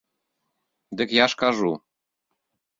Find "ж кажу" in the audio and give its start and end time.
1.35-1.71